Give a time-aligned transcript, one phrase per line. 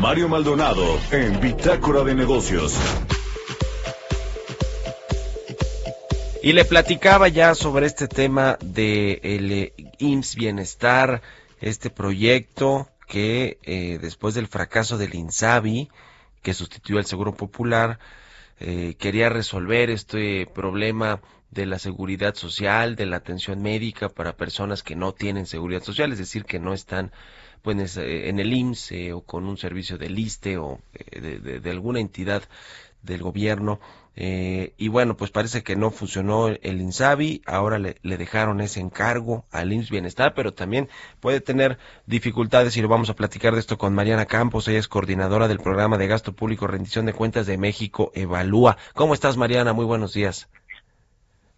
[0.00, 2.78] Mario Maldonado en Bitácora de Negocios.
[6.40, 11.20] Y le platicaba ya sobre este tema de el IMSS Bienestar,
[11.60, 15.88] este proyecto que eh, después del fracaso del INSABI,
[16.42, 17.98] que sustituyó al Seguro Popular,
[18.60, 21.20] eh, quería resolver este problema
[21.50, 26.12] de la seguridad social, de la atención médica para personas que no tienen seguridad social,
[26.12, 27.10] es decir, que no están
[27.76, 32.00] pues, en el IMSS eh, o con un servicio del ISTE o eh, de, alguna
[32.00, 32.44] entidad
[33.02, 33.78] del gobierno.
[34.16, 38.80] Eh, y bueno, pues parece que no funcionó el INSABI, ahora le, le, dejaron ese
[38.80, 40.88] encargo al IMSS Bienestar, pero también
[41.20, 44.88] puede tener dificultades y lo vamos a platicar de esto con Mariana Campos, ella es
[44.88, 48.78] coordinadora del programa de gasto público rendición de cuentas de México Evalúa.
[48.94, 49.74] ¿Cómo estás Mariana?
[49.74, 50.48] Muy buenos días.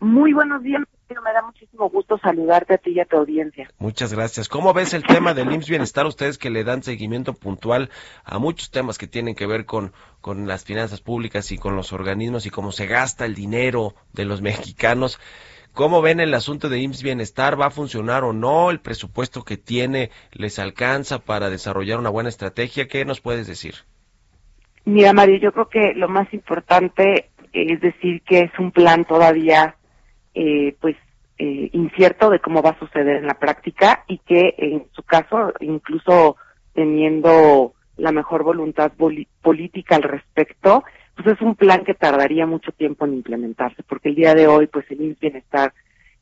[0.00, 0.82] Muy buenos días,
[1.14, 3.70] me da muchísimo gusto saludarte a ti y a tu audiencia.
[3.78, 4.48] Muchas gracias.
[4.48, 6.06] ¿Cómo ves el tema del IMSS Bienestar?
[6.06, 7.90] Ustedes que le dan seguimiento puntual
[8.24, 11.92] a muchos temas que tienen que ver con, con las finanzas públicas y con los
[11.92, 15.18] organismos y cómo se gasta el dinero de los mexicanos.
[15.72, 17.60] ¿Cómo ven el asunto de IMSS Bienestar?
[17.60, 18.70] ¿Va a funcionar o no?
[18.70, 22.88] ¿El presupuesto que tiene les alcanza para desarrollar una buena estrategia?
[22.88, 23.74] ¿Qué nos puedes decir?
[24.84, 29.76] Mira, Mario, yo creo que lo más importante es decir que es un plan todavía
[30.34, 30.96] eh, pues
[31.98, 36.36] incierto de cómo va a suceder en la práctica y que en su caso, incluso
[36.72, 38.92] teniendo la mejor voluntad
[39.42, 40.84] política al respecto,
[41.16, 44.68] pues es un plan que tardaría mucho tiempo en implementarse, porque el día de hoy,
[44.68, 45.72] pues el INS Bienestar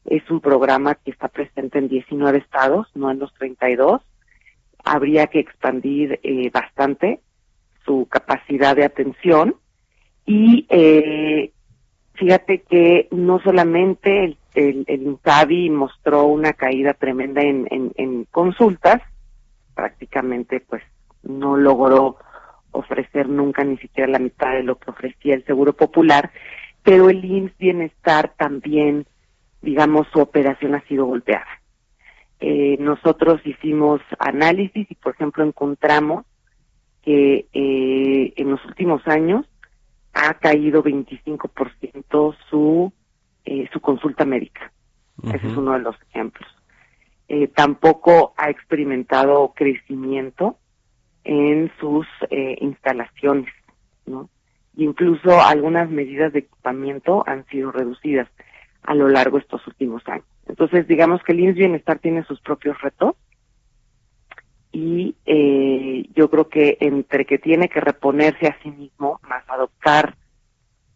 [0.07, 4.01] es un programa que está presente en 19 estados, no en los 32.
[4.83, 7.21] Habría que expandir eh, bastante
[7.85, 9.57] su capacidad de atención
[10.25, 11.51] y eh,
[12.17, 19.03] Fíjate que no solamente el, el, el mostró una caída tremenda en, en, consultas,
[19.75, 20.83] prácticamente pues
[21.23, 22.17] no logró
[22.73, 26.31] ofrecer nunca ni siquiera la mitad de lo que ofrecía el Seguro Popular,
[26.83, 29.07] pero el IMSS Bienestar también,
[29.61, 31.61] digamos, su operación ha sido golpeada.
[32.41, 36.25] Eh, nosotros hicimos análisis y, por ejemplo, encontramos
[37.03, 39.47] que eh, en los últimos años
[40.15, 42.93] ha caído 25% su,
[43.47, 44.73] eh, su consulta médica.
[45.23, 46.47] Ese es uno de los ejemplos.
[47.29, 50.59] Eh, tampoco ha experimentado crecimiento
[51.25, 53.53] en sus eh, instalaciones,
[54.05, 54.29] ¿no?
[54.77, 58.29] incluso algunas medidas de equipamiento han sido reducidas
[58.83, 60.27] a lo largo de estos últimos años.
[60.47, 63.17] Entonces, digamos que el INS Bienestar tiene sus propios retos
[64.71, 70.17] y eh, yo creo que entre que tiene que reponerse a sí mismo, más adoptar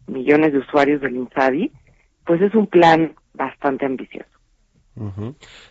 [0.07, 1.71] millones de usuarios del INSABI,
[2.31, 4.30] pues es un plan bastante ambicioso.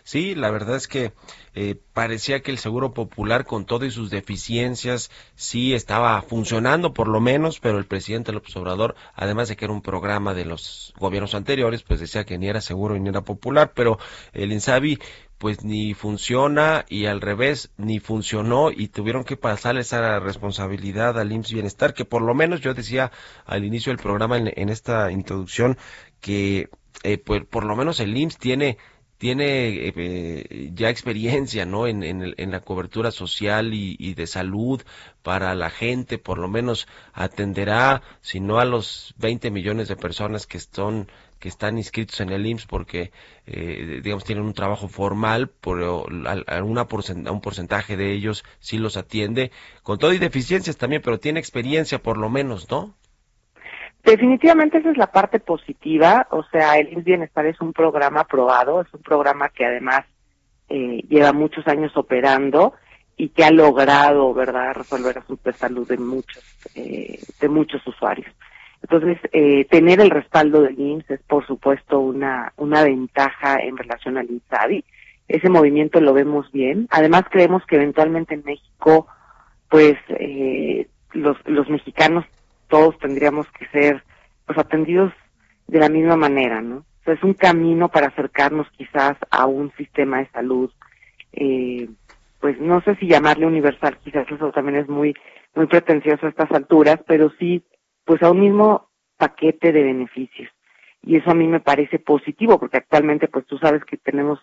[0.03, 1.13] Sí, la verdad es que
[1.53, 7.19] eh, parecía que el Seguro Popular, con todas sus deficiencias, sí estaba funcionando por lo
[7.19, 11.35] menos, pero el presidente López Obrador, además de que era un programa de los gobiernos
[11.35, 13.99] anteriores, pues decía que ni era seguro ni era popular, pero
[14.33, 14.97] el INSABI
[15.37, 21.31] pues ni funciona y al revés ni funcionó y tuvieron que pasar esa responsabilidad al
[21.31, 23.11] IMSS Bienestar, que por lo menos yo decía
[23.45, 25.79] al inicio del programa en, esta introducción
[26.19, 26.69] que
[27.03, 28.77] eh, pues por lo menos el IMSS tiene
[29.21, 31.85] tiene eh, ya experiencia ¿no?
[31.85, 34.81] en, en, la cobertura social y, y, de salud
[35.21, 40.47] para la gente, por lo menos atenderá, si no a los 20 millones de personas
[40.47, 43.11] que están que están inscritos en el IMSS porque,
[43.45, 46.07] eh, digamos, tienen un trabajo formal, pero
[46.47, 49.51] alguna un porcentaje de ellos sí los atiende,
[49.83, 52.95] con todo y deficiencias también, pero tiene experiencia por lo menos, ¿no?
[54.11, 58.81] Definitivamente esa es la parte positiva, o sea, el IMSS Bienestar es un programa aprobado,
[58.81, 60.01] es un programa que además
[60.67, 62.73] eh, lleva muchos años operando
[63.15, 66.43] y que ha logrado, ¿verdad?, resolver asuntos de salud de muchos,
[66.75, 68.27] eh, de muchos usuarios.
[68.81, 74.17] Entonces, eh, tener el respaldo del IMSS es, por supuesto, una, una ventaja en relación
[74.17, 74.83] al INSABI.
[75.29, 76.85] Ese movimiento lo vemos bien.
[76.91, 79.07] Además, creemos que eventualmente en México,
[79.69, 82.25] pues, eh, los, los mexicanos
[82.71, 84.03] todos tendríamos que ser,
[84.47, 85.13] pues, atendidos
[85.67, 86.85] de la misma manera, ¿no?
[87.05, 90.71] Es un camino para acercarnos quizás a un sistema de salud,
[91.33, 91.89] eh,
[92.39, 95.13] pues, no sé si llamarle universal, quizás eso también es muy,
[95.53, 97.63] muy pretencioso a estas alturas, pero sí
[98.05, 100.49] pues a un mismo paquete de beneficios.
[101.03, 104.39] Y eso a mí me parece positivo, porque actualmente pues tú sabes que tenemos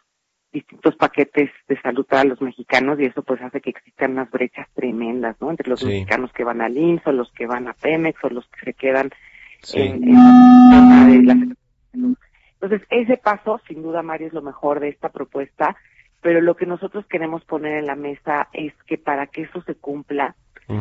[0.52, 4.66] distintos paquetes de salud para los mexicanos y eso pues hace que existan unas brechas
[4.74, 5.50] tremendas, ¿no?
[5.50, 8.46] Entre los mexicanos que van al IMSS o los que van a Pemex o los
[8.48, 9.10] que se quedan
[9.74, 11.56] en, en la de
[12.60, 15.76] Entonces, ese paso, sin duda, Mario, es lo mejor de esta propuesta,
[16.20, 19.74] pero lo que nosotros queremos poner en la mesa es que para que eso se
[19.74, 20.34] cumpla,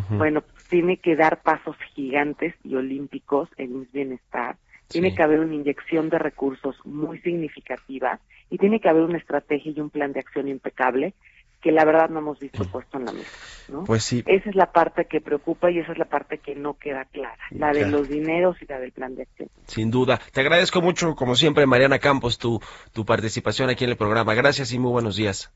[0.10, 4.58] bueno, tiene que dar pasos gigantes y olímpicos en mi bienestar.
[4.88, 8.19] Tiene que haber una inyección de recursos muy significativa
[8.50, 11.13] y tiene que haber una estrategia y un plan de acción impecable
[11.62, 13.30] que la verdad no hemos visto puesto en la mesa.
[13.69, 13.84] ¿no?
[13.84, 14.24] Pues sí.
[14.25, 17.44] Esa es la parte que preocupa y esa es la parte que no queda clara,
[17.51, 19.50] la de los dineros y la del plan de acción.
[19.66, 20.19] Sin duda.
[20.31, 22.62] Te agradezco mucho, como siempre, Mariana Campos, tu,
[22.94, 24.34] tu participación aquí en el programa.
[24.36, 25.51] Gracias y muy buenos días.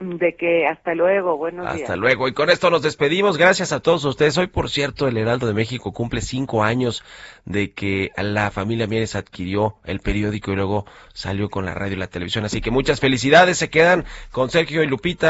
[0.00, 1.88] De que hasta luego, buenos Hasta días.
[1.88, 2.26] Hasta luego.
[2.26, 3.38] Y con esto nos despedimos.
[3.38, 4.36] Gracias a todos ustedes.
[4.36, 7.04] Hoy, por cierto, el Heraldo de México cumple cinco años
[7.44, 11.98] de que la familia Mieres adquirió el periódico y luego salió con la radio y
[12.00, 12.44] la televisión.
[12.44, 13.56] Así que muchas felicidades.
[13.58, 15.22] Se quedan con Sergio y Lupita.